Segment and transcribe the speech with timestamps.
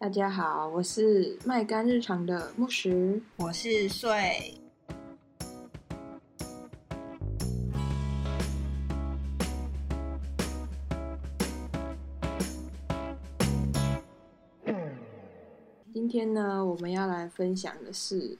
[0.00, 4.54] 大家好，我是麦干日常的木石，我是穗。
[15.92, 18.38] 今天呢，我们要来分享的是，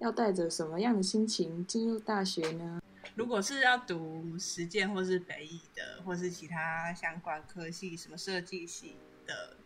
[0.00, 2.82] 要带着什么样的心情进入大学呢？
[3.14, 9.56] 如果是要读实践或是北艺的，或是其他相关科系，什么设计系的。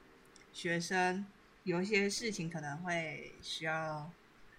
[0.59, 1.25] 学生
[1.63, 4.11] 有一些事情可能会需要，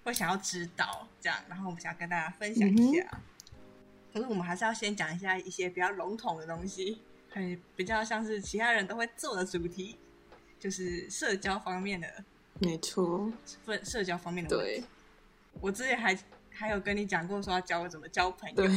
[0.05, 3.05] 会想要知道这样，然后我们想要跟大家分享一下。
[3.11, 3.19] 嗯、
[4.13, 9.97] 可是我们还是要先讲一下一些比较笼统的东西，很比较像是其他人都会做的主题，
[10.57, 12.23] 就是社交方面的。
[12.59, 13.29] 没错，
[13.65, 14.55] 分社交方面的。
[14.55, 14.81] 对，
[15.59, 16.17] 我之前还
[16.49, 18.55] 还有跟你讲过，说要教我怎么交朋友。
[18.55, 18.69] 对。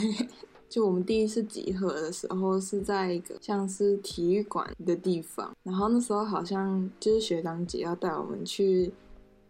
[0.73, 8.91] 就我们第一次集合的时候是在一个像是体育馆的地方，然后那时候好像就是学长姐要带我们去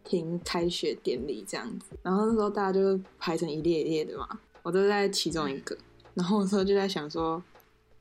[0.03, 4.29] 听开学典礼这样子，然后那时候大家就排成一列一列的嘛，
[4.65, 5.79] 我都在其中一个，
[6.15, 7.41] 然后那时候就在想说，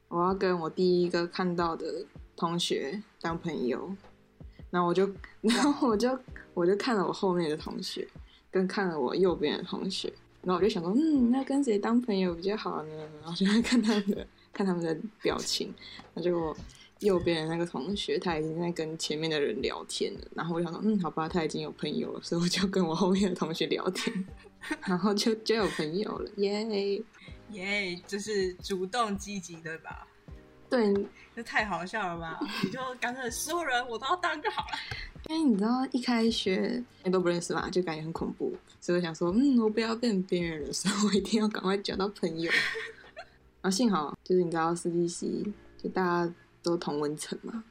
[0.07, 2.03] 我要跟我第一个看到的
[2.35, 3.95] 同学当朋友，
[4.71, 5.07] 然后我就，
[5.41, 6.17] 然后我就
[6.55, 8.07] 我就看了我后面的同学，
[8.49, 10.11] 跟看了我右边的同学。
[10.43, 12.93] 然后我就想说，嗯，那跟谁当朋友比较好呢？
[13.21, 15.73] 然后就看他们的，看他们的表情。
[16.13, 16.57] 那就我
[16.99, 20.19] 右边的那个同学，他已经在跟前面的人聊天了。
[20.35, 24.25] 然后我想说，嗯，好吧，他已经有朋友了，所以我就跟我后面的同学聊天，
[24.85, 27.03] 然后就就有朋友了，耶
[27.51, 30.07] 耶，就是主动积极，对吧？
[30.71, 32.39] 对，这太好笑了吧？
[32.63, 34.77] 你就干脆所有人我都要当就好了。
[35.29, 42.49] 因为你知道一开学你都不认识嘛，就感觉很恐怖，所以我想说，嗯，我不要变边缘人，所以我一定要赶快交到朋友。
[43.61, 46.33] 然后幸好就是你知道，设计系就大家
[46.63, 47.63] 都同文层嘛，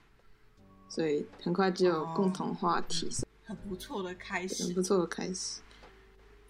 [0.89, 5.61] 所以很快就有共同话题，哦、很不错的开始，很不错的开始。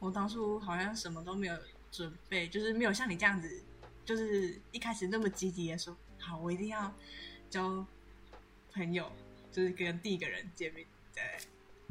[0.01, 1.57] 我当初好像什么都没有
[1.93, 3.63] 准备，就是没有像你这样子，
[4.05, 6.95] 就是一开始那么积极的说，好，我一定要
[7.49, 7.85] 交
[8.73, 9.11] 朋友。
[9.53, 11.23] 就是跟第一个人见面，对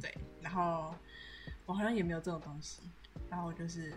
[0.02, 0.96] 对，然后
[1.66, 2.80] 我好像也没有这种东西，
[3.30, 3.94] 然后就是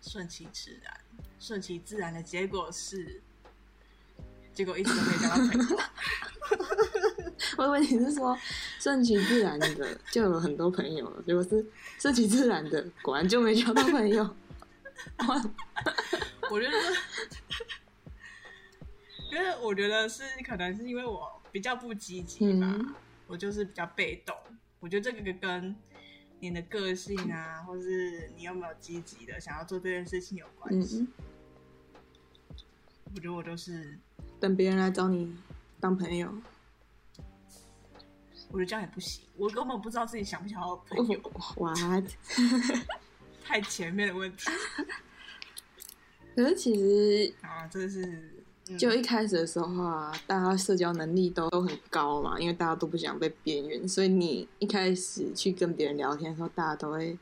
[0.00, 1.00] 顺其自然，
[1.40, 3.20] 顺其自然的结果是，
[4.54, 5.80] 结果一直都没交到朋友。
[7.58, 8.38] 我以为你是说
[8.78, 11.66] 顺其自然的就有很多朋友了，结果是
[11.98, 14.36] 顺其自然的，果然就没交到朋友。
[16.48, 16.76] 我觉得，
[19.62, 21.38] 我觉得是可能是因为我。
[21.52, 22.94] 比较不积极吧，嗯，
[23.26, 24.34] 我就是比较被动。
[24.80, 25.76] 我觉得这个跟
[26.40, 31.00] 你的个性啊，或是你有没有积极的想要做这件事情有关系。
[31.00, 31.08] 嗯。
[33.14, 33.98] 我觉得我都是
[34.40, 35.36] 等别人来找你
[35.78, 36.32] 当朋友。
[38.50, 41.20] 我觉得这样也不行，我根本不知道自己想不想要朋友。
[41.56, 42.08] What？
[43.44, 44.48] 太前面的问题。
[46.34, 48.41] 可是其实啊，这是。
[48.78, 57.18] 就一开始的时候啊，大家社交能力都都很高嘛，因为大家都不想被边缘，所以你一开始去跟别人聊天的时候，大家都会，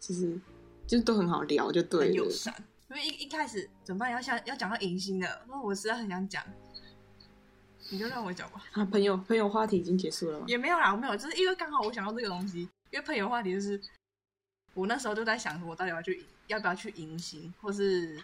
[0.00, 0.38] 就是
[0.86, 2.06] 就都很好聊，就对了。
[2.06, 2.54] 很友善。
[2.90, 4.10] 因为一一开始怎么办？
[4.10, 6.42] 要想要讲到迎新的，那我实在很想讲，
[7.90, 8.62] 你就让我讲吧。
[8.72, 10.44] 啊，朋友朋友话题已经结束了吗？
[10.48, 12.60] 也没有啦，我没有，就是因为刚好我想到这个东西，
[12.90, 13.80] 因为朋友话题就是
[14.74, 18.16] 我那时候就在想，我到底要去要不要去迎新，或是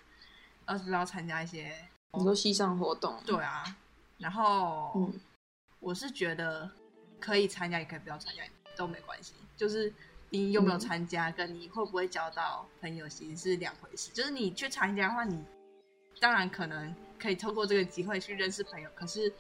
[0.67, 1.73] 要不要参加一些。
[2.15, 3.65] 很多系上活动，对啊，
[4.19, 5.21] 然后、嗯、
[5.81, 6.71] 我是觉得
[7.21, 8.43] 可以参加，也可以不要参加，
[8.77, 9.35] 都没关系。
[9.57, 9.93] 就是
[10.31, 14.11] 你有没有参加，跟你会不会交到朋友，其实是两回事。
[14.13, 15.45] 就是你去参加的话，你
[16.21, 18.91] 当然可能可以透过这个机会去认识朋友。
[18.95, 19.33] 可是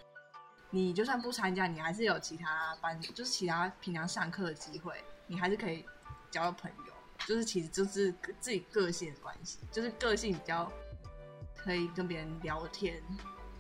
[0.70, 5.84] 你就算不参加，你还是有其他班，就是其他平常上课的机会，你还是可以
[6.30, 6.94] 交到朋友。
[7.26, 10.70] 就是其实就是自己个性的关系，就是个性比较。
[11.64, 13.02] 可以跟别人聊天，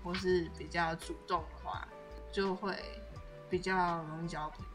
[0.02, 1.88] 或是比较主动的话，
[2.30, 2.78] 就会
[3.48, 4.72] 比较容易交朋友。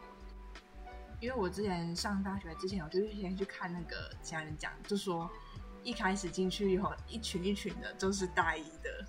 [1.19, 5.29] 因为我之前上大学之前，我就先去看那个其他人讲，就说
[5.83, 9.05] 一开始进去以后，一群一群的都是大一的，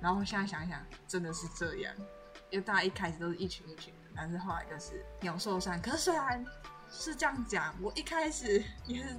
[0.00, 1.92] 然后现在想想，真的是这样，
[2.50, 5.82] 因为大家一开始都是一群一群的，但是后来就是鸟兽散。
[5.82, 6.44] 可是虽然
[6.88, 9.18] 是这样讲，我一开始也是，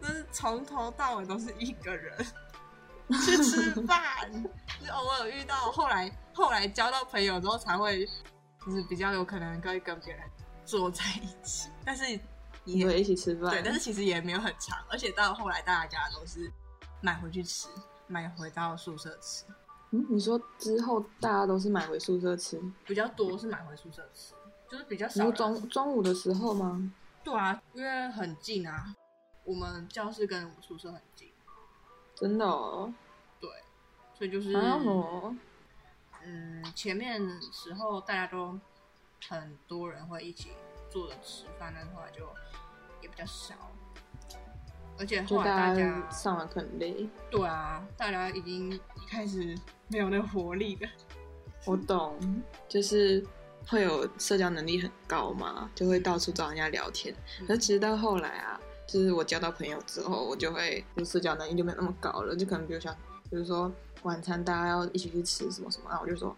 [0.00, 2.24] 就是从头到尾都是一个人。
[3.10, 4.30] 去吃饭，
[4.84, 8.06] 就偶尔遇到，后来后来交到朋友之后才会，
[8.64, 10.22] 就是比较有可能可以跟别人
[10.64, 12.04] 坐在一起，但是
[12.64, 16.50] 也会一起吃饭，对，但是其实也没有很长，而且到后来大家都是
[17.02, 17.68] 买回去吃，
[18.06, 19.44] 买回到宿舍吃。
[19.90, 24.32] 嗯，你说之后大家都是买回宿舍吃，比较多是买回宿舍吃，
[24.70, 25.30] 就是比较少。
[25.30, 26.90] 中中午的时候吗？
[27.22, 28.94] 对啊，因为很近啊，
[29.44, 31.30] 我们教室跟我们宿舍很近。
[32.24, 32.90] 真的哦。
[33.38, 33.50] 对，
[34.16, 34.50] 所以就是。
[36.26, 38.58] 嗯，前面的时候大家都
[39.28, 40.52] 很多人会一起
[40.90, 42.26] 坐着吃饭，但后来就
[43.02, 43.54] 也比较少。
[44.98, 47.06] 而且后来大家上了很累。
[47.30, 49.54] 对啊，大家已经开始
[49.88, 50.88] 没有那个活力了。
[51.66, 52.18] 我懂，
[52.66, 53.22] 就是
[53.68, 57.14] 会有社交能力很高嘛，就会到处找人家聊天。
[57.40, 62.34] 嗯、可是其实到后来啊，就是我交到朋友之后，我就会就社交能力就没有那么高了。
[62.36, 62.94] 就可能比如像，
[63.30, 63.70] 比如说
[64.02, 66.36] 晚餐大家要一起去吃什么什么，然后我就说。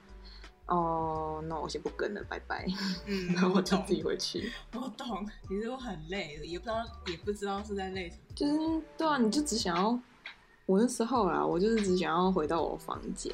[0.68, 2.66] 哦，那我先不跟了，拜拜。
[3.06, 4.52] 嗯，然后我就自己回去。
[4.74, 8.22] 我懂，其实我很累，也不知道，也不知道是在累什么。
[8.34, 9.96] 就是对啊，你就只想要，
[10.66, 13.32] 我那时候啦，我就是只想要回到我房间，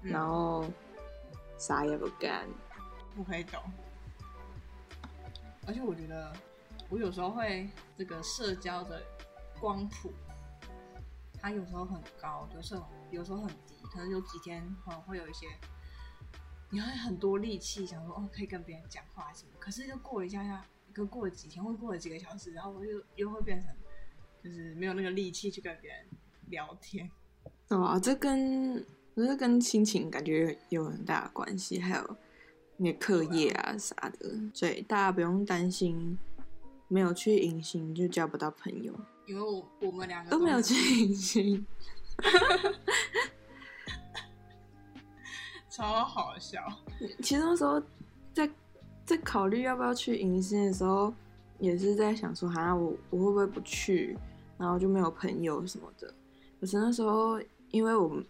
[0.00, 0.64] 嗯、然后
[1.58, 2.48] 啥也不干。
[3.14, 3.60] 不可以懂。
[5.66, 6.32] 而且我觉得，
[6.88, 9.02] 我有时候会这个社交的
[9.60, 10.12] 光谱，
[11.40, 15.46] 它有时候很高，有时候有时候很低，可能有几天可能会有一些。
[16.68, 20.64] 你会很多力气想说哦，可以跟别人讲话什么，可是就过了一下下，
[20.96, 23.72] 又过了几天，或过了几个小时，然后我又又会变成，
[24.42, 26.06] 就是没有那个力气去跟别人
[26.48, 27.08] 聊天。
[27.70, 28.84] 哦、啊，这跟
[29.14, 32.16] 这跟心情感觉有很大的关系，还有
[32.78, 36.18] 你的课业啊啥的，所以大家不用担心
[36.88, 38.92] 没有去迎新就交不到朋友，
[39.26, 40.74] 因为我我们两个都没有去
[41.04, 41.66] 迎新。
[45.68, 46.60] 超好笑！
[47.22, 47.82] 其实那时候
[48.32, 48.50] 在
[49.04, 51.12] 在考虑要不要去迎新的时候，
[51.58, 54.16] 也是在想说，好像我我会不会不去，
[54.56, 56.14] 然后就没有朋友什么的。
[56.58, 57.38] 可是那时候，
[57.70, 58.24] 因为我们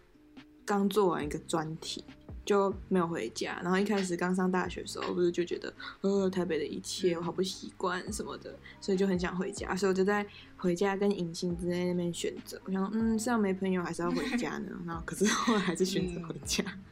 [0.65, 2.05] 刚做完一个专题，
[2.47, 3.61] 就没有回家。
[3.63, 5.71] 然后一开始刚上大学的时候，不是就觉得，
[6.01, 9.77] 呃，台北的一切我好不习惯什么的，所以就很想回家。
[9.77, 10.25] 所以我就在
[10.57, 12.59] 回家跟迎新之间那边选择。
[12.65, 14.71] 我想说，嗯，是要没朋友还是要回家呢？
[14.87, 16.65] 然后可是后来还是选择回家。
[16.65, 16.83] 嗯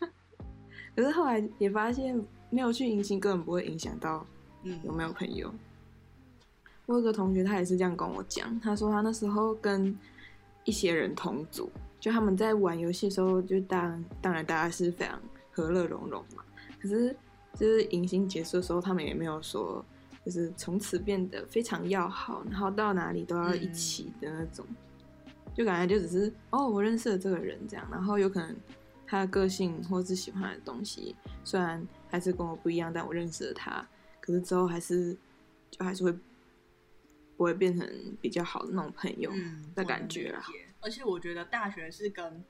[0.96, 2.20] 可是后来也发现，
[2.50, 4.26] 没有去迎新根本不会影响到
[4.82, 5.48] 有没有朋友。
[5.48, 5.58] 嗯、
[6.86, 9.96] 我有个同学，他也是这样跟我讲，他说他那时候跟
[10.64, 11.70] 一些人同组，
[12.00, 15.20] 就他们在玩游戏的时候，就当当然大家是非常
[15.52, 16.42] 和乐融融嘛。
[16.80, 17.14] 可是
[17.54, 19.84] 就是迎新结束的时候，他们也没有说
[20.24, 28.56] 就是从此变得非常要好，然后到哪里都要一起的那种，嗯、就感觉就只是哦，我认识了这个人这样，然后有可能。
[29.06, 33.84] 他的个性或是喜欢的东西，虽然还是跟我不一样，但我认识了他，
[34.20, 35.16] 可是之后还是
[35.68, 36.12] 就还是会
[37.36, 37.84] 不会变成
[38.20, 39.28] 比较好的那种朋友
[39.74, 40.44] 的感觉啊。
[40.80, 42.44] 而且我觉得大学是跟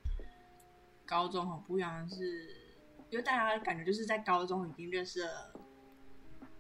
[1.05, 2.57] 高中很不一样的是，是
[3.11, 5.53] 因为大家感觉就是在高中已经认识了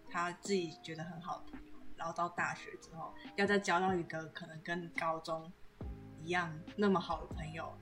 [0.08, 5.52] 他自己觉得很好的朋友，然后到大学之后要再交到一个可能跟高中
[6.20, 7.72] 一样那么好的朋友，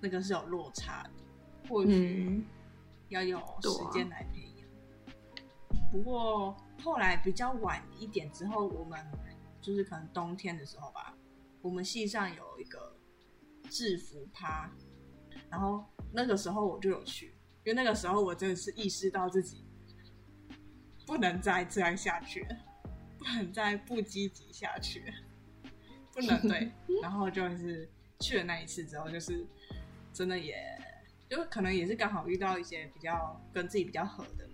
[0.00, 1.10] 那个是有落差的。
[1.66, 2.44] 或许
[3.08, 4.68] 要有时间来培养。
[5.70, 9.02] 嗯啊、不过后来比较晚一点之后，我们
[9.62, 11.16] 就是可能冬天的时候吧，
[11.62, 12.94] 我们系上有一个
[13.70, 14.70] 制服趴，
[15.50, 17.34] 然后那个时候我就有去，
[17.64, 19.64] 因为那个时候我真的是意识到自己
[21.06, 22.56] 不能再这样下去了，
[23.18, 25.12] 不能再不积极下去了，
[26.12, 26.70] 不能对，
[27.02, 27.88] 然后就是
[28.20, 29.46] 去了那一次之后，就是
[30.12, 30.56] 真的也。
[31.26, 34.52] 就可能也是刚好遇到一些比较跟自己比较合的人，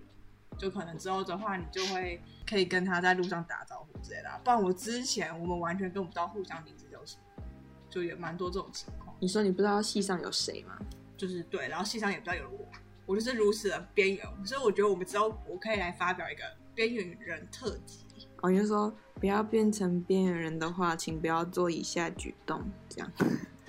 [0.57, 4.40] 就可能之后的话，你就会可以跟他在路上打招呼之类的。
[4.43, 7.43] 不然我之前我们完全跟不到互相名字叫什么，
[7.90, 9.00] 就也蛮多这种情况。
[9.21, 10.79] 你说你不知道戏上有谁吗？
[11.17, 12.67] 就是对，然后戏上也不知道有我，
[13.07, 14.47] 我就是如此的边缘。
[14.47, 16.43] 所以我觉得我们之后我可以来发表一个
[16.75, 18.07] 边缘人特辑。
[18.41, 23.12] 哦，你就说不要变成边缘人的话，请不要做以下举动，这样。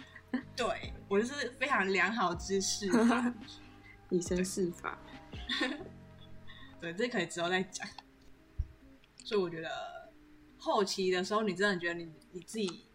[0.55, 2.89] 对，我就是非常良好之示
[4.10, 4.98] 以身试法。
[6.79, 7.86] 对，这可以之后再讲。
[9.25, 9.70] 所以我觉得
[10.58, 12.86] 后期的时候，你真的觉得你你自己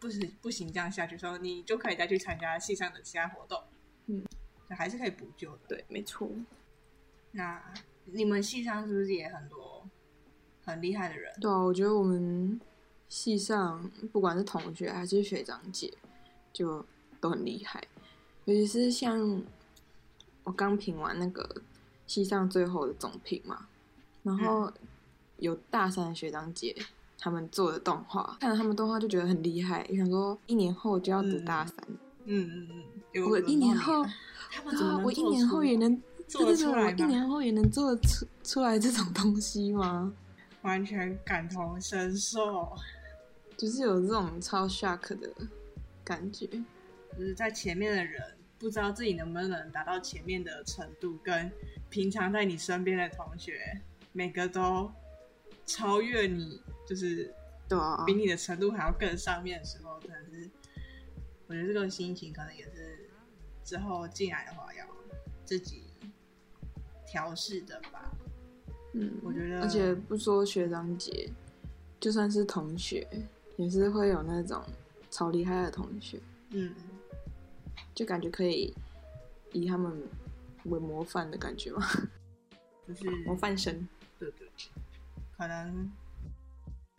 [0.00, 3.62] 不行不行这样下去的时候，你就可以再去参加系上的其他活动。
[4.06, 4.24] 嗯，
[4.70, 5.60] 还是可以补救的。
[5.68, 6.28] 对，没错。
[7.30, 7.62] 那
[8.06, 9.86] 你们系上是不是也很多
[10.64, 11.32] 很厉害的人？
[11.40, 12.60] 对啊，我觉得我们
[13.08, 15.92] 系上不管是同学还是学长姐。
[16.52, 16.84] 就
[17.20, 17.80] 都很厉害，
[18.44, 19.40] 尤其是像
[20.42, 21.62] 我刚评完那个
[22.08, 23.68] 系上最后的总评嘛，
[24.24, 24.70] 然后
[25.36, 26.74] 有大三的学长姐
[27.20, 31.76] 他们做的动画，看了他们动画就觉得很厉害，想说一年后就要读大三，
[32.24, 32.84] 嗯嗯
[33.14, 34.02] 嗯，我一年后，
[34.50, 36.96] 他们、啊我一年后也能做得出来吗？
[36.96, 40.12] 一年后也能做出出来这种东西吗？
[40.62, 42.72] 完全感同身受，
[43.56, 45.30] 就是有这种超 shock 的
[46.04, 48.22] 感觉，就是在前面的人
[48.58, 51.50] 不知道自己能不能达到前面的程度，跟
[51.88, 53.80] 平常在你身边的同学
[54.12, 54.90] 每个都
[55.70, 57.32] 超越你，就是
[57.68, 60.50] 对啊，比你的程度还要更上面的时候，真的是
[61.46, 63.08] 我觉得这个心情可能也是
[63.64, 64.84] 之后进来的话要
[65.44, 65.84] 自己
[67.06, 68.10] 调试的吧。
[68.94, 71.30] 嗯，我觉得，而且不说学长姐，
[72.00, 73.06] 就算是同学，
[73.56, 74.60] 也是会有那种
[75.10, 76.74] 超厉害的同学，嗯，
[77.94, 78.74] 就感觉可以
[79.52, 80.02] 以他们
[80.64, 81.86] 为模范的感觉嘛，
[82.88, 83.86] 就是 模范生，
[84.18, 84.48] 对对，
[85.40, 85.90] 可能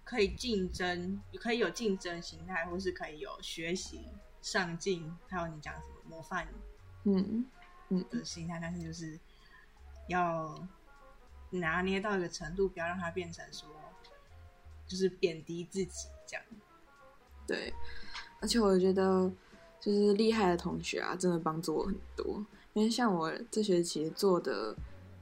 [0.04, 4.02] 可以竞争，可以有竞争心态，或是可以有学习
[4.42, 6.48] 上进，还有你讲什么模范，
[7.04, 7.46] 嗯
[7.90, 9.20] 嗯的心态，但是就是
[10.08, 10.68] 要。
[11.54, 13.68] 拿捏到一个程度，不要让它变成说，
[14.88, 16.46] 就是贬低自己这样。
[17.46, 17.74] 对，
[18.40, 19.30] 而且我觉得，
[19.78, 22.46] 就是厉害的同学啊，真的帮助我很多。
[22.72, 24.74] 因为像我这学期做的，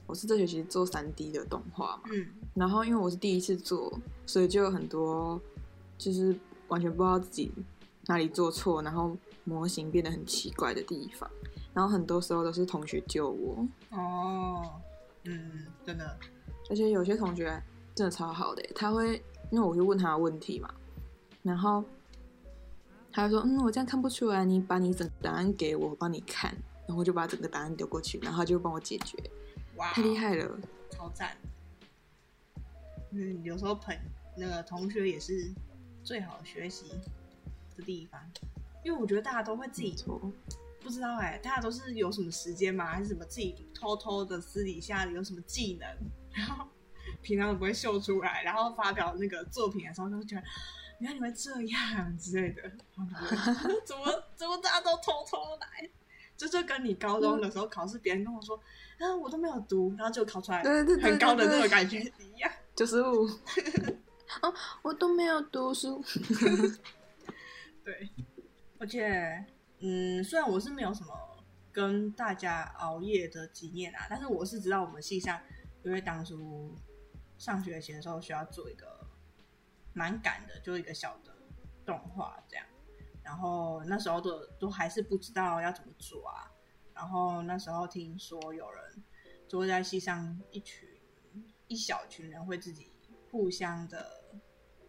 [0.06, 3.92] 我是这学期做三 D 的动画嘛，嗯，然后因为我是第一次做，
[4.26, 5.40] 所以就有很多
[5.96, 6.38] 就是
[6.68, 7.52] 完全不知道自己
[8.06, 11.30] 哪里做错，然后模型变得很奇怪的地方，
[11.72, 13.66] 然后很多时候都是同学救我。
[13.90, 14.80] 哦。
[15.24, 16.16] 嗯，真的，
[16.70, 17.62] 而且有些同学
[17.94, 20.72] 真的超好的，他会因为我会问他的问题嘛，
[21.42, 21.84] 然后
[23.12, 26.50] 他就说：“嗯，我这样看不出来，你把你整个答案给我，我帮你看，
[26.86, 29.18] 然后我就把整个答案丢过去，然后他就帮我解决。”
[29.76, 30.58] 哇，太厉害了，
[30.90, 31.36] 超赞！
[33.10, 33.96] 嗯，有时候朋
[34.36, 35.50] 那个同学也是
[36.02, 36.86] 最好学习
[37.76, 38.20] 的地方，
[38.84, 40.20] 因为我觉得大家都会自己做。
[40.82, 42.86] 不知道哎、欸，大家都是有什么时间吗？
[42.86, 45.86] 还是什么自己偷偷的私底下有什么技能，
[46.32, 46.66] 然后
[47.20, 50.42] 平常都不会秀出来，然后发表那个作品的时候就会觉得，
[51.00, 52.62] 原来你们这样之类的，
[53.84, 55.90] 怎么怎么大家都偷偷来？
[56.34, 58.56] 就就跟你高中的时候考试，别人跟我说，
[58.98, 62.50] 啊，我都没有读，然后就考出来很高的那种感觉一样，
[62.80, 63.26] 九十五，
[64.40, 66.02] 哦，我都没有读书，
[67.84, 68.08] 对，
[68.78, 69.44] 而且。
[69.80, 71.14] 嗯，虽然我是没有什么
[71.72, 75.38] 跟大家熬夜的经验啊，但是我是知道我们系上，
[75.82, 76.74] 因为当初
[77.36, 79.06] 上学期的时候需要做一个
[79.92, 81.34] 蛮赶的，就一个小的
[81.84, 82.66] 动画这样，
[83.22, 86.50] 然后那时候的都还是不知道要怎么做啊，
[86.94, 89.02] 然后那时候听说有人
[89.46, 90.89] 就会在系上一群
[91.70, 92.88] 一小群人会自己
[93.30, 94.24] 互相的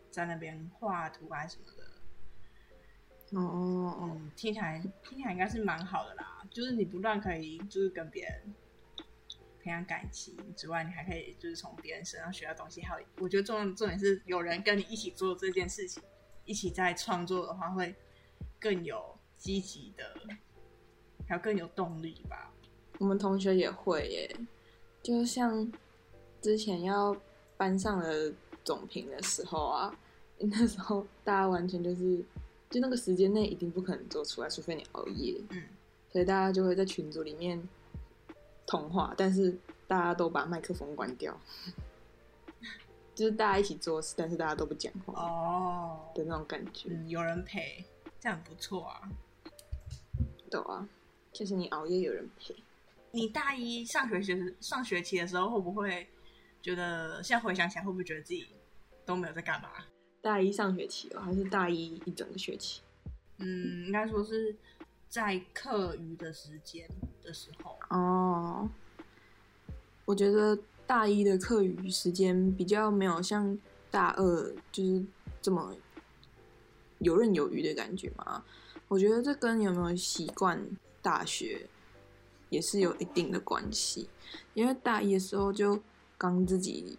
[0.09, 3.39] 在那边画图啊什么的。
[3.39, 6.43] 哦，嗯，听起来听起来应该是蛮好的啦。
[6.50, 8.53] 就是你不断可以就是跟别人
[9.61, 12.81] 培养感情之外，你还可以就是从别人身上学到东西。
[12.81, 16.01] 还有，我觉得重要重点是有人跟你一起做这件事情，
[16.45, 17.95] 一起在创作的话，会
[18.59, 20.19] 更有积极的，
[21.27, 22.51] 还有更有动力吧。
[22.97, 24.35] 我们同学也会耶，
[25.01, 25.71] 就像
[26.41, 27.15] 之前要
[27.57, 28.33] 班上的
[28.63, 29.95] 总评的时候啊，
[30.39, 32.24] 那时候大家完全就是。
[32.71, 35.36] 就那个时间内一定不可能做出来，除非你熬夜。
[35.50, 35.62] 嗯，
[36.10, 37.62] 所以大家就会在群组里面
[38.65, 39.53] 通话，但是
[39.88, 41.38] 大家都把麦克风关掉，
[43.13, 46.88] 就是大家一起做事，但是大家都不讲话哦的那种感觉。
[46.91, 47.83] 嗯，有人陪，
[48.21, 49.01] 这样不错啊。
[50.50, 50.88] 对啊，
[51.33, 52.55] 就是你熬夜有人陪。
[53.12, 56.07] 你大一上学期上学期的时候，会不会
[56.62, 58.48] 觉得现在回想起来，会不会觉得自己
[59.06, 59.70] 都没有在干嘛？
[60.22, 62.82] 大一上学期哦，还是大一一整个学期？
[63.38, 64.56] 嗯，应该说是
[65.10, 66.88] 在课余的时间
[67.24, 68.70] 的时候哦。
[70.06, 73.58] 我觉得大一的课余时间比较没有像
[73.89, 75.03] 大二就是
[75.41, 75.75] 这么
[77.00, 78.44] 游刃有余的感觉嘛。
[78.88, 80.62] 我觉得这跟你有没有习惯
[81.01, 81.65] 大学
[82.50, 84.10] 也是有一定的关系，
[84.53, 85.82] 因为大一的时候就
[86.21, 86.97] 刚自己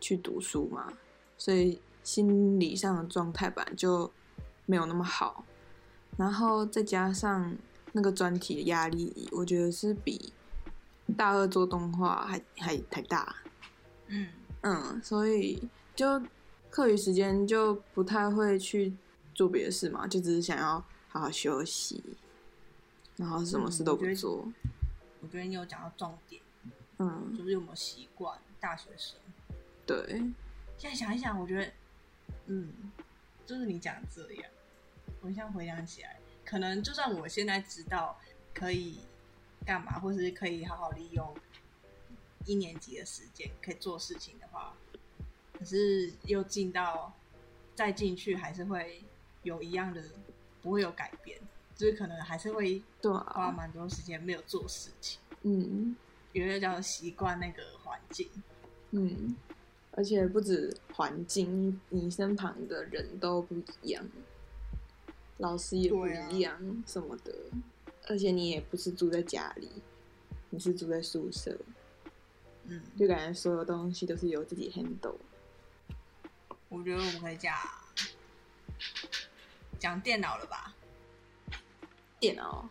[0.00, 0.92] 去读书嘛，
[1.36, 1.80] 所以。
[2.04, 4.10] 心理上的状态吧，就
[4.64, 5.44] 没有那么好，
[6.16, 7.54] 然后再加上
[7.92, 10.32] 那个专题的压力，我觉得是比
[11.18, 13.36] 大二做动画还还太大。
[14.06, 14.28] 嗯
[14.62, 16.22] 嗯，所以就
[16.70, 18.94] 课余时间就不太会去
[19.34, 22.02] 做别的事嘛，就只是想要好好休息，
[23.16, 24.44] 然后什么事都不做。
[24.46, 24.54] 嗯，
[25.20, 26.40] 我觉得你有讲到重点，
[27.00, 29.18] 嗯，就是有没有习惯大学生？
[29.86, 30.20] 对，
[30.76, 31.72] 现在想一想，我觉得。
[32.50, 32.72] 嗯，
[33.44, 34.50] 就是你讲这样，
[35.20, 38.18] 我现在回想起来，可能就算我现在知道
[38.54, 39.00] 可以
[39.66, 41.36] 干嘛，或是可以好好利用
[42.46, 44.74] 一年级的时间可以做事情的话，
[45.52, 47.12] 可是又进到
[47.74, 49.04] 再进去还是会
[49.42, 50.02] 有一样的，
[50.62, 51.38] 不会有改变，
[51.76, 55.20] 就是可能还是会花蛮多时间没有做事情。
[55.42, 55.94] 嗯，
[56.32, 58.26] 因为叫习惯那个环境。
[58.90, 59.36] 嗯，
[59.92, 64.04] 而且不止环境，你身旁的人都不一样，
[65.38, 67.34] 老师也不一样，什么的。
[68.08, 69.68] 而且你也不是住在家里，
[70.50, 71.58] 你是住在宿舍，
[72.64, 75.16] 嗯，就感觉所有东西都是由自己 handle。
[76.70, 77.54] 我觉得我们可以讲
[79.78, 80.74] 讲电脑了吧？
[82.18, 82.68] 电脑？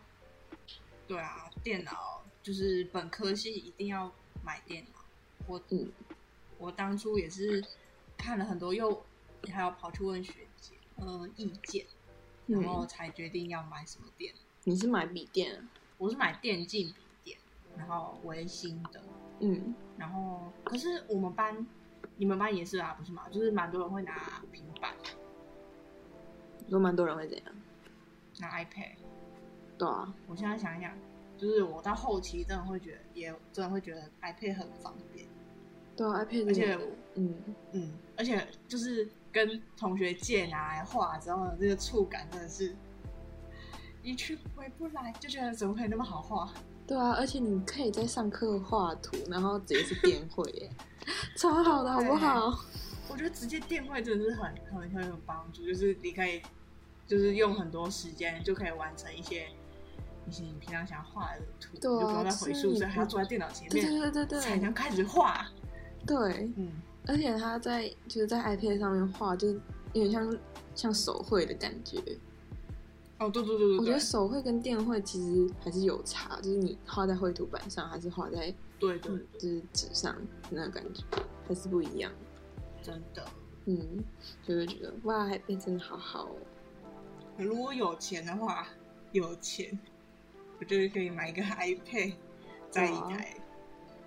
[1.06, 4.98] 对啊，电脑就是本科系一定要买电脑。
[5.46, 5.90] 我嗯，
[6.58, 7.64] 我当初也是
[8.16, 9.04] 看了很多，又
[9.50, 11.86] 还要跑去问学姐呃意见，
[12.46, 14.40] 然后才决定要买什么电脑。
[14.64, 15.66] 你是买笔电？
[15.96, 17.38] 我是买电竞笔电，
[17.76, 19.00] 然后微星的。
[19.40, 21.66] 嗯，然后可是我们班，
[22.16, 23.28] 你们班也是啊，不是吗？
[23.30, 24.92] 就是蛮多人会拿平板。
[26.64, 27.54] 你说蛮多人会怎样？
[28.40, 28.96] 拿 iPad。
[29.78, 30.12] 对啊。
[30.26, 30.92] 我现在想一想，
[31.38, 35.26] 就是我到后期真的会觉得，也真的会觉得 iPad 很方便。
[35.98, 36.48] 对啊，iPad。
[36.48, 36.78] 而且，
[37.16, 37.34] 嗯
[37.72, 42.74] 嗯，而且就是跟同学借拿来画之后，这个触感真的是。
[44.00, 46.50] 一去回不来，就觉得怎么可以那么好画？
[46.86, 50.70] 对啊，而且你可以在上课画图，然后直接是电绘，耶，
[51.36, 52.58] 超好的，好不好？
[53.10, 56.40] 我觉得直接电绘真的是很很很有帮助，就是你可以，
[57.06, 59.48] 就是用很多时间就可以完成一些
[60.26, 65.46] 一些你平常想画的图，对啊，就不用再回宿舍，还要坐在电脑前面，对对对对对，才能开始画。
[66.06, 66.72] 对，嗯，
[67.06, 69.58] 而且他在就是在 iPad 上面画，就有
[69.92, 70.38] 点像
[70.74, 71.98] 像手绘的感觉。
[73.18, 80.14] 哦，对对对对，我觉得手绘跟电绘其实还是有差，就是你画在绘图板上，还是画在对对，对，就是纸上
[80.50, 81.02] 那个感觉
[81.46, 82.12] 还是不一样。
[82.80, 83.24] 真的，
[83.66, 83.98] 嗯，
[84.46, 86.36] 就会觉得哇，iPad 真的好好哦。
[87.36, 88.68] 如果有钱的话，
[89.12, 89.76] 有钱，
[90.60, 92.14] 我就是可以买一个 iPad，
[92.70, 93.36] 再一台。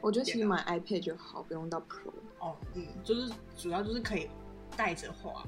[0.01, 2.11] 我觉得其实买 iPad 就好，不用到 Pro。
[2.39, 4.29] 哦，嗯，就是主要就是可以
[4.75, 5.45] 带着画。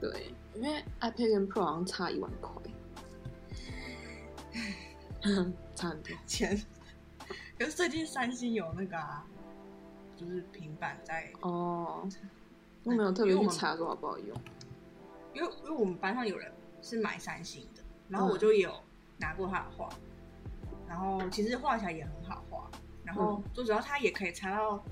[0.00, 2.50] 对，因为 iPad 跟 Pro 好像差一万块。
[5.76, 6.60] 差很多钱，
[7.56, 9.24] 可是最近三星有那个啊，
[10.16, 12.06] 就是平板在哦，
[12.82, 14.36] 我没有特别去查说好不好用，
[15.32, 18.74] 因为因为我们班上有人是买三星的，然后我就有
[19.16, 19.88] 拿过他的画，
[20.72, 22.68] 嗯、然后其实画起来也很好画，
[23.14, 24.82] 然后最主要它也可以插到，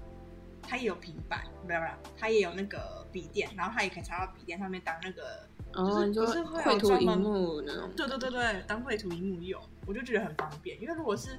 [0.62, 5.48] 它也有平板，不要不要，他也有那个笔电，然后它也可以插到笔电上面当那个。
[5.72, 7.90] 哦，你说绘图荧幕那种？
[7.96, 10.80] 对对对对，当绘图荧幕用，我就觉得很方便。
[10.83, 11.38] 因为如果是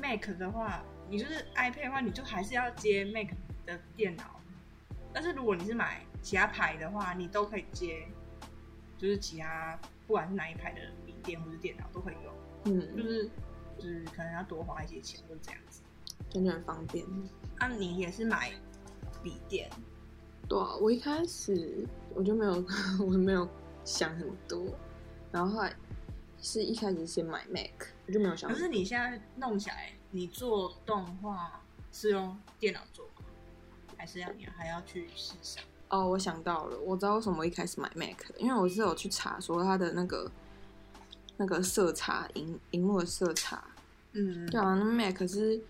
[0.00, 3.28] Mac 的话，你就是 iPad 的话，你就还是要接 Mac
[3.66, 4.24] 的电脑。
[5.12, 8.06] 但是如果你是买其他牌的话，你都可以接，
[8.96, 12.34] 就是其他不管是哪一牌的笔电或者电脑都可以用。
[12.64, 13.28] 嗯，就是
[13.78, 15.82] 就是可能要多花一些钱，就是这样子，
[16.32, 17.04] 真的很方便。
[17.58, 18.52] 那、啊、你也是买
[19.22, 19.70] 笔电？
[20.48, 22.64] 对啊，我一开始我就没有，
[23.04, 23.48] 我没有。
[23.84, 24.64] 想很多，
[25.32, 25.74] 然后后来
[26.40, 28.48] 是一开始先买 Mac，我就没有想。
[28.48, 33.24] 可是你现在弄起来，你做动画是用电脑做吗？
[33.98, 35.64] 还是要你还要去试上？
[35.88, 40.30] 哦，我想到了，我知道为什么我一开始买 Mac，因为我是有去查说它的那个
[41.38, 43.64] 那个色差，荧荧幕的色差。
[44.12, 45.60] 嗯，对啊，那 Mac 是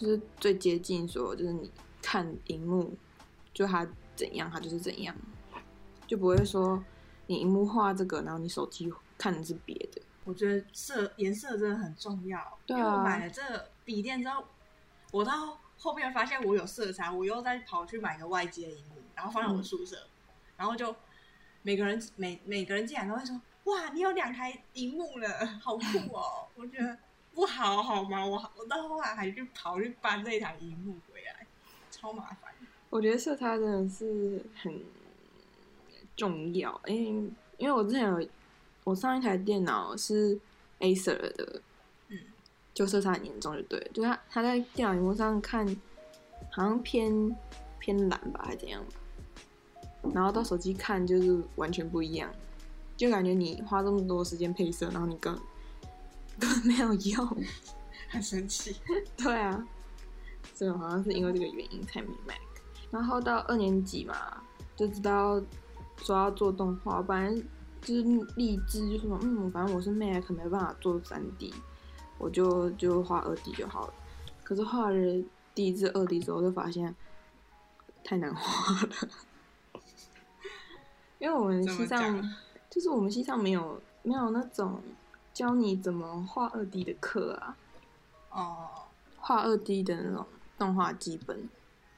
[0.00, 2.96] 就是最接近所有，就是你看荧幕，
[3.52, 3.86] 就它
[4.16, 5.14] 怎样，它就是怎样，
[6.06, 6.82] 就不会说。
[7.26, 10.00] 你荧幕画这个，然后你手机看的是别的。
[10.24, 12.58] 我觉得色颜色真的很重要。
[12.66, 12.80] 对啊。
[12.80, 14.42] 因为我买了这个笔电之后，
[15.12, 20.96] 我到后面发现我有色差，我又再跑去买个外接的荧幕，然后放在我宿舍，嗯、然后就
[21.62, 26.98] 每个人每每个人进来都会说：“哇，你有两台荧幕了，好酷哦！”我觉得
[27.40, 28.24] 不好好吗？
[28.26, 31.46] 我我到后来还去跑去搬这台荧幕回来，
[31.90, 32.52] 超麻烦。
[32.90, 34.80] 我觉得色差真的是很。
[36.16, 38.28] 重要，因为因为我之前有
[38.84, 40.38] 我上一台电脑是
[40.80, 41.62] Acer 的，
[42.08, 42.18] 嗯，
[42.74, 45.66] 就色差很严重，就对，就他他在电脑荧幕上看
[46.50, 47.34] 好像偏
[47.78, 48.84] 偏蓝吧，还是怎样，
[50.12, 52.30] 然后到手机看就是完全不一样，
[52.98, 55.42] 就感觉你花这么多时间配色，然后你根根本
[56.64, 57.44] 没有用，
[58.10, 58.76] 很生气。
[59.16, 59.66] 对啊，
[60.54, 62.38] 所以好像是因为这个原因才没 Mac，
[62.90, 64.14] 然后到二年级嘛，
[64.76, 65.42] 就知道。
[66.02, 67.44] 说要做动画，反正
[67.82, 68.02] 就是
[68.34, 71.52] 立志，就是说，嗯，反正我是 Mac，没办法做三 D，
[72.16, 73.92] 我就就画二 D 就好了。
[74.42, 75.24] 可是画了
[75.54, 76.96] 第一次二 D 之后，就发现
[78.02, 78.88] 太难画了。
[81.20, 82.22] 因为我们西藏
[82.70, 84.80] 就是我们西藏没有没有那种
[85.40, 87.56] 教你怎么画二 D 的课啊。
[88.30, 88.68] 哦。
[89.18, 90.26] 画二 D 的那种
[90.58, 91.40] 动画基本，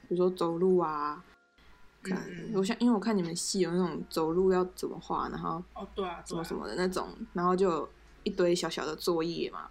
[0.07, 1.21] 比如说走路啊。
[2.01, 7.87] 可能我想，因为我看你们系有那种走路要怎么画，然后哦对啊，什么什么的那种，然后就
[8.23, 9.69] 一堆小小的作业嘛，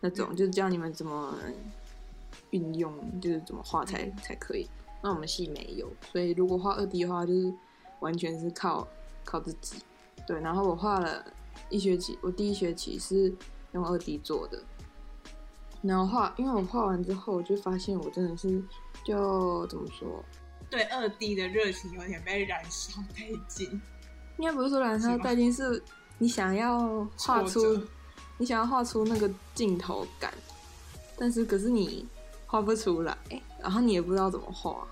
[0.00, 1.36] 那种就是教你们怎么
[2.50, 4.68] 运用，就是怎么画才才可以。
[5.02, 7.54] 那我们系没有，所以如果画二 D 的话，就是
[8.00, 8.86] 完全是靠
[9.24, 9.82] 靠自己。
[10.26, 11.24] 对，然后我画了
[11.68, 13.32] 一学期，我第一学期是
[13.72, 14.62] 用二 D 做的，
[15.82, 18.62] 然后画，因为我画完之后，我就发现我真的是
[19.04, 20.24] 就怎么说。
[20.70, 23.68] 对二 D 的热情有点被燃烧殆尽，
[24.36, 25.82] 应该不是说燃烧殆尽，是
[26.18, 27.82] 你想要画出，
[28.36, 30.32] 你想要画出那个镜头感，
[31.16, 32.06] 但是可是你
[32.46, 33.16] 画不出来，
[33.60, 34.86] 然后你也不知道怎么画，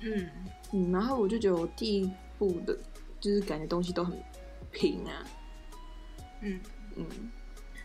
[0.00, 0.28] 嗯。
[0.72, 2.76] 嗯，然后我就觉得我第一步的，
[3.20, 4.20] 就是感觉东西都很
[4.72, 5.24] 平啊，
[6.44, 6.60] 嗯。
[6.96, 7.06] 嗯，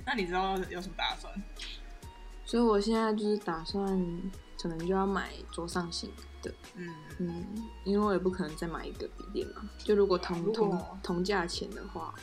[0.05, 1.33] 那你知道有什么打算？
[2.45, 3.85] 所以我现在就是打算，
[4.61, 6.11] 可能就要买桌上型。
[6.41, 6.95] 的，嗯。
[7.17, 7.45] 嗯，
[7.83, 12.15] 因为我也不可能再买一个笔电嘛，就如果同同同价钱的话，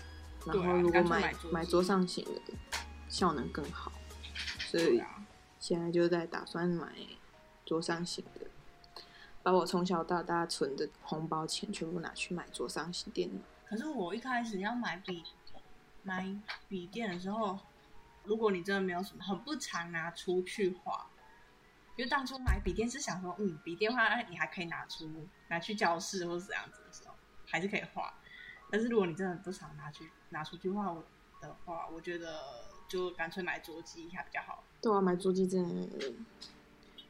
[0.46, 2.40] 然后如果买买桌上型的，
[3.11, 3.92] 效能更好，
[4.59, 5.03] 所以
[5.61, 6.88] 现在就在打算买
[7.66, 8.46] 桌上型的，
[9.42, 13.40] 把我从小到大存的红包钱全部拿去买桌上型电脑。
[13.68, 15.22] 可是我一开始要买笔
[16.07, 16.25] 买
[16.69, 17.59] 笔电的时候，
[18.23, 21.11] 如果你真的没有什么，很不常拿出去画。
[21.97, 25.11] 因为当初买笔电是想说，嗯，笔电的话，你还可以拿出
[25.49, 27.14] 拿去教室或者这样子的时候，
[27.47, 28.14] 还是可以画。
[28.71, 30.95] 但是如果你真的不常拿去拿出去画
[31.40, 32.38] 的话，我觉得
[32.87, 34.62] 就干脆买桌机还比较好。
[34.81, 35.64] 对啊，买桌机真
[35.99, 36.12] 的，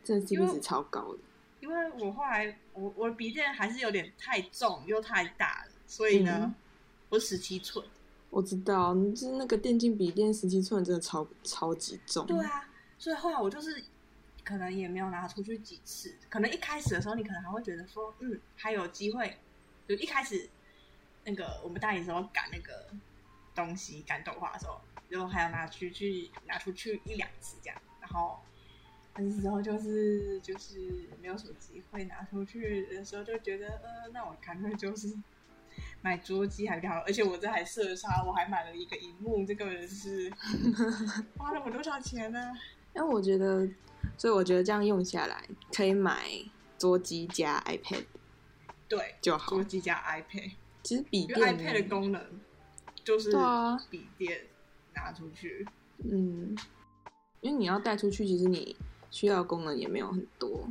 [0.04, 1.18] 真的 CP 值超高的。
[1.60, 6.54] 因为我后来我我笔电还是有点太重又太大了，所以呢，嗯、
[7.08, 7.84] 我十七寸。
[8.30, 12.26] 我知道，就是那个电竞笔电十七寸真的超超级重。
[12.26, 13.84] 对啊，所以后来我就是。
[14.46, 19.36] 可能也没有拿出去几次，可能一开始的时候，你可能还会觉得说，嗯，还有机会。
[19.88, 20.48] 就一开始
[21.24, 22.86] 那个我们大一时候赶那个
[23.56, 28.38] 东西赶动画的时候，然后还要拿出去拿出去一两次这样，然后
[29.12, 35.12] 但是之后就是就是没有什么机会拿出去的时候，就觉得呃，那我干脆就是
[36.02, 40.32] 买桌机还比较好，而且我这还色差，我还买了一个荧幕，这个人是
[41.36, 42.52] 花了我多少钱呢？
[42.94, 43.68] 因为我觉得。
[44.16, 45.42] 所以我觉得这样用下来，
[45.74, 46.30] 可以买
[46.78, 48.04] 桌机加 iPad，
[48.88, 49.50] 对，就好。
[49.50, 50.52] 桌机加 iPad，
[50.84, 52.22] 其实笔电 iPad 的功能
[53.04, 53.32] 就是
[53.90, 54.46] 笔电
[54.94, 55.66] 拿出去，
[56.04, 56.56] 嗯，
[57.40, 58.76] 因为你要带出去，其实你
[59.10, 60.68] 需要的功能也没有很多。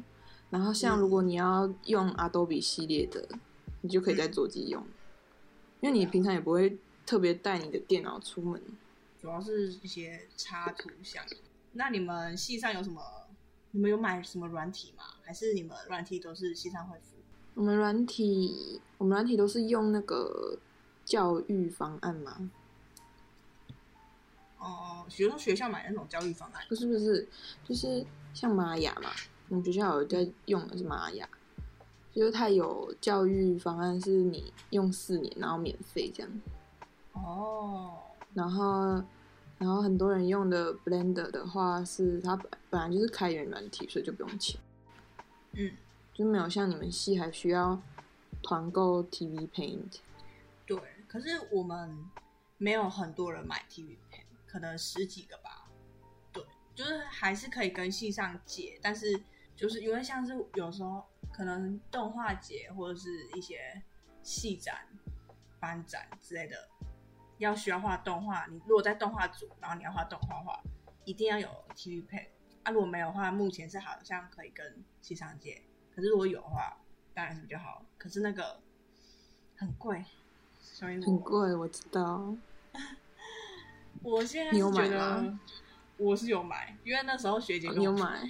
[0.50, 3.28] 然后像如果你要用 Adobe 系列的，
[3.82, 4.82] 你就可以在桌机用，
[5.82, 8.62] 因为你平常也不会特别带你的电脑出门，
[9.22, 11.24] 主要是一些插图像。
[11.74, 13.02] 那你们系上有什么？
[13.72, 15.04] 你们有买什么软体吗？
[15.24, 17.18] 还是你们软体都是系上会附？
[17.56, 20.58] 我们软体，我们软体都是用那个
[21.04, 22.50] 教育方案吗？
[24.58, 26.64] 哦，学生学校买那种教育方案？
[26.70, 27.28] 不是不是，
[27.64, 29.12] 就是像玛雅嘛。
[29.50, 31.30] 我们学校有在用的是玛雅，
[32.16, 36.42] 就是它有教育方案，是你用四年然后免费这样。
[37.14, 37.94] 哦，
[38.34, 39.04] 然后。
[39.58, 44.60] 然后很多人用的 Blender 的话，是它本本来就是开源软体，所以就不用钱。
[45.54, 45.72] 嗯，
[46.14, 47.82] 就没有像你们系还需要
[48.44, 50.00] 团购 TV Paint。
[50.66, 51.98] 对，可是我们
[52.58, 55.70] 没有很多人买 TV Paint，可能十几个吧。
[56.34, 56.44] 对，
[56.76, 59.18] 就是还是可以跟系上借，但是
[59.56, 63.82] 就是因为像是有时候可能动画节或者是一些
[64.24, 64.88] 戏展、
[65.60, 66.70] 班展之类的。
[67.38, 70.58] 要需要画动画，你如果在动画组，然后你要画动画画，
[71.04, 72.28] 一定要有 TV Paint
[72.64, 72.72] 啊。
[72.72, 75.62] 如果没有的话，目前是好像可以跟系上借，
[75.94, 76.78] 可是如果有的话，
[77.14, 77.84] 当然是比较好。
[77.98, 78.62] 可是那个
[79.58, 80.06] 很贵，
[80.62, 82.34] 所以很贵，我知道。
[84.02, 85.38] 我现在是觉得
[85.98, 88.26] 我是有买，因为那时候学姐跟我买？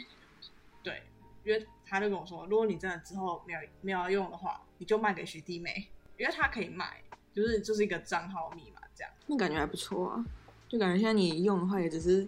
[0.81, 1.03] 对，
[1.45, 9.13] 因为他就跟我说，如果你真的之后没有没有要用的话，你就卖给学弟妹，因为他可以卖，就是就是一个账号密码这样。
[9.27, 10.25] 那感觉还不错啊，
[10.67, 12.27] 就感觉现在你用的话，也只是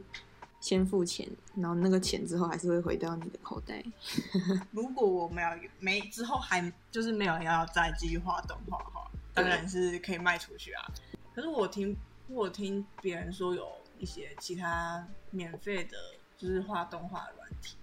[0.59, 3.83] 先付钱，然后那个钱之后还是会回到你的口袋。
[4.71, 5.49] 如果我没有
[5.79, 10.85] 没之后还就是没有要再继续画动画的话，当然是可以卖出去啊。
[11.33, 11.95] 可是我听
[12.27, 15.97] 我听别人说有一些其他免费的，
[16.37, 17.75] 就是画动画的软体，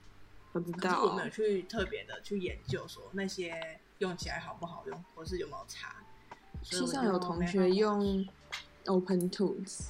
[0.54, 1.04] 我知道。
[1.04, 5.96] 我没有去特别的去研究说那些用起来好不好用，或是有没有差。
[6.62, 8.26] 系上有同学用
[8.86, 9.80] Open Tools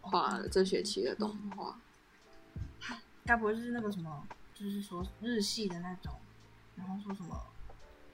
[0.00, 1.78] 画了这学期的动画。
[3.24, 6.14] 该不会是那个什么，就是说日系的那种，
[6.76, 7.40] 然后说什么？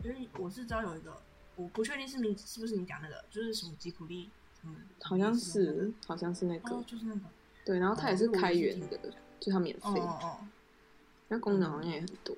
[0.03, 1.23] 因为我是知道有一个，
[1.55, 4.31] 我不确定是你是不是你讲那个，就是什么吉普力，
[4.65, 7.21] 嗯，好像是，好像是那个，哦、就是那个。
[7.65, 10.01] 对，然后它也是开源的，哦、就它免费。
[10.01, 10.47] 哦哦。
[11.33, 12.37] 那功能好像也很多，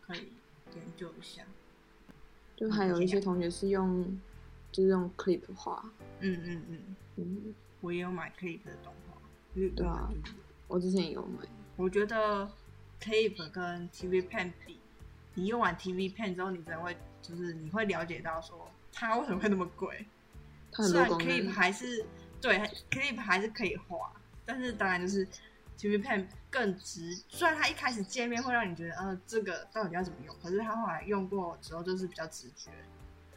[0.00, 0.32] 可以
[0.74, 1.42] 研究一下。
[2.56, 4.18] 就还有一些同学是用，
[4.72, 5.84] 就是用 Clip 画。
[6.20, 7.54] 嗯嗯嗯嗯。
[7.82, 9.18] 我也有买 Clip 的动画。
[9.76, 10.10] 对啊。
[10.66, 11.46] 我之前也有买。
[11.76, 12.50] 我觉得
[12.98, 14.80] Clip 跟 TV Pen 比，
[15.34, 20.06] 你用完 TV Pen 之后，你才会就是你会了解到说它为什么会那么贵。
[20.72, 22.02] 虽然 Clip 还是
[22.40, 22.56] 对
[22.90, 24.10] Clip 还是可以画，
[24.46, 25.28] 但是当然就是
[25.78, 27.14] TV Pen 更直。
[27.28, 30.34] 虽然它一开始界面会让你觉得，呃，这个到底要怎么用？
[30.42, 32.70] 可是它后来用过之后，就是比较直觉，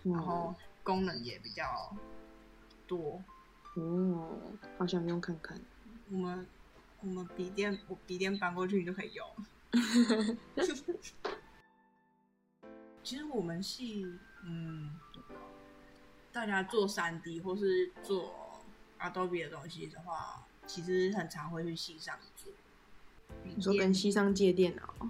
[0.04, 1.95] 然后功能也比较
[2.86, 3.21] 多。
[3.76, 4.38] 哦，
[4.78, 5.60] 好想用看看。
[6.12, 6.47] 我们。
[7.00, 9.26] 我们笔电，我笔电搬过去你就可以用。
[13.04, 14.04] 其实我们系，
[14.43, 14.89] 嗯，
[16.34, 18.34] 大家做三 D 或是做
[19.00, 22.51] Adobe 的东西的话，其实很常会去西上做。
[23.43, 25.10] 你说跟西上借电脑？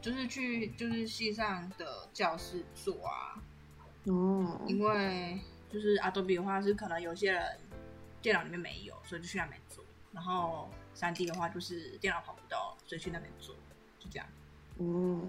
[0.00, 3.40] 就是去，就是西上的教室做啊。
[4.04, 4.60] 哦。
[4.66, 7.58] 因为就是 Adobe 的话，是可能有些人
[8.20, 9.84] 电脑里面没有，所以就去那边做。
[10.12, 13.54] 然后三 D 的话，就是电脑跑不到，所以去那边做，
[13.98, 14.26] 就这样。
[14.78, 15.22] 哦，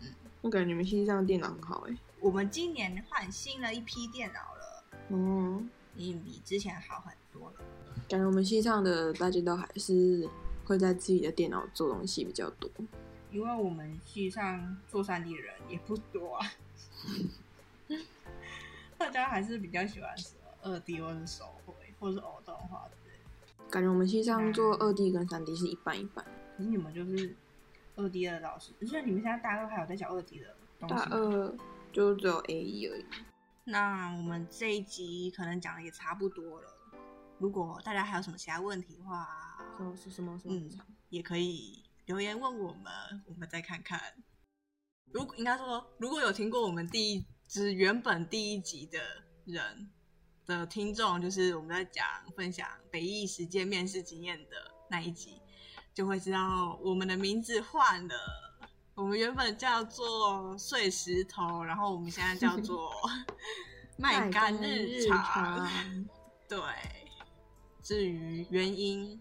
[0.00, 1.96] 嗯，我感觉你们西上的电脑很好哎。
[2.20, 5.62] 我们今年换新了一批电脑了，哦，
[5.96, 7.56] 已经比之前好很多了。
[8.10, 10.28] 感觉我们系上的大家都还是
[10.64, 12.68] 会在自己的电脑做东西比较多，
[13.30, 16.52] 因为我们系上做三 D 的人也不多啊，
[18.98, 22.96] 大家还是比较喜欢什么二 D 或者手绘或是偶动画的。
[23.70, 26.24] 感觉我们系上做二 D 跟三 D 是一半一半。
[26.56, 27.32] 可是你们就是
[27.94, 30.46] 二 D 的老师，所以你们现在大二还有在讲二 D 的
[30.80, 30.94] 东西？
[30.96, 31.54] 大二
[31.92, 33.04] 就只有 A 一而已。
[33.62, 36.68] 那我们这一集可能讲的也差不多了。
[37.40, 39.26] 如果大家还有什么其他问题的话，
[39.76, 40.70] 说是什么什么，嗯，
[41.08, 42.92] 也可以留言问我们，
[43.26, 44.00] 我们再看看。
[45.12, 49.00] 如果应该说，如果有听过我们第一支原本第一集的
[49.44, 49.90] 人。
[50.46, 54.56] 的听众就是我们在讲分享北艺实践面试经验的
[54.88, 55.40] 那一集，
[55.94, 58.16] 就会知道我们的名字换了。
[58.96, 62.90] 我们原本叫做碎石头，然后我们现在叫做
[63.96, 65.68] 麦干日常。
[66.48, 66.58] 对，
[67.90, 69.20] 至于原因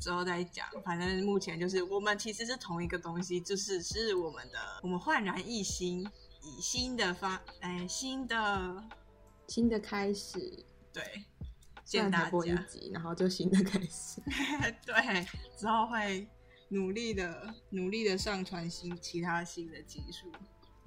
[0.00, 0.66] 之后再讲。
[0.84, 6.04] 反正目前就是我们其实是同一个东西，就是是我们的，我们焕然一新，
[6.42, 8.82] 以新的方，哎，新的
[9.46, 10.64] 新的开始。
[10.92, 11.04] 对，
[11.84, 14.20] 见大家一集，然后就新的开始。
[14.84, 15.24] 对，
[15.56, 16.26] 之后会
[16.70, 20.26] 努力的、努力的上传新其他新的技术。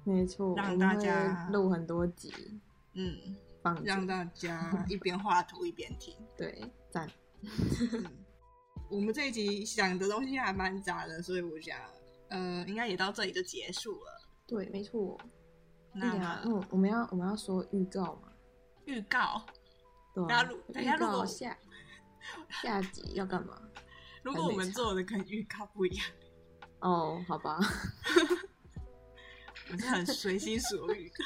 [0.04, 2.60] 没错，让大家录很多集。
[2.92, 6.14] 嗯，放让大家一边画图一边听。
[6.36, 7.10] 对，赞。
[8.90, 11.78] 我们这一集想的东西还蛮杂的，所以我想，
[12.28, 14.20] 呃，应该也到这里就结束了。
[14.46, 15.18] 对，没错。
[15.94, 18.32] 那，嗯，我们要我们要说预告嘛？
[18.86, 19.44] 预告。
[20.14, 21.56] 对啊，等下如果下
[22.62, 23.60] 下集要干嘛？
[24.22, 26.06] 如果我们做的跟预告不一样，
[26.80, 27.58] 哦，好吧，
[29.72, 31.16] 我是很随心所欲的。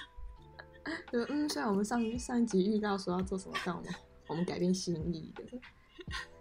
[1.10, 3.94] 对，嗯，虽然我们上上一集预告说要做什么，但我们
[4.28, 5.44] 我们改变心意的，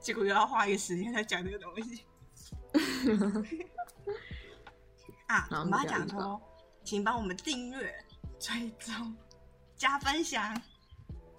[0.06, 2.04] 结果又要花一个时间来讲这个东西。
[5.26, 6.40] 啊，我们要讲说，
[6.84, 7.92] 请帮我们订阅、
[8.38, 9.16] 追踪、
[9.76, 10.62] 加分享。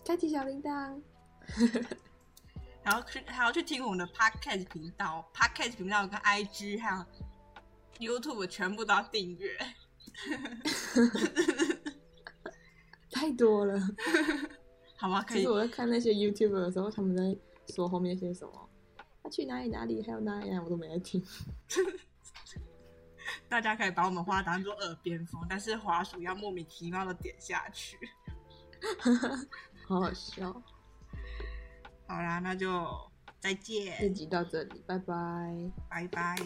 [0.04, 1.00] 开启小铃铛，
[2.82, 7.06] 然后去还要去听我们的 Podcast 频道，Podcast 频道跟 IG 还
[8.00, 9.56] 有 YouTube 全部都要订阅，
[13.12, 13.80] 太多了，
[14.98, 15.22] 好吗？
[15.22, 15.38] 可以。
[15.38, 17.22] 其实我在看那些 YouTuber 的时候，他们在
[17.68, 18.68] 说后面些什么，
[19.22, 21.24] 他去哪里哪里，还有哪里，我都没在听。
[23.48, 27.98] 大家可以把我们话当做耳边风，但是滑鼠要莫名其妙的点下去。
[29.86, 30.52] 好好笑，
[32.06, 32.86] 好啦，那就
[33.40, 33.96] 再见。
[34.00, 36.36] 这集到这里，拜拜，拜拜。